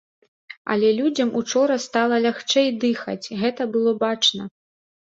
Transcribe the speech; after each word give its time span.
Але 0.75 0.89
людзям 0.99 1.33
учора 1.41 1.77
стала 1.85 2.15
лягчэй 2.27 2.67
дыхаць, 2.87 3.23
гэта 3.45 3.71
было 3.79 3.97
бачна. 4.07 4.53